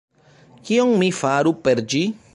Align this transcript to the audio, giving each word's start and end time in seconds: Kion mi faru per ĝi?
Kion 0.69 0.95
mi 1.03 1.11
faru 1.19 1.55
per 1.69 1.87
ĝi? 1.95 2.05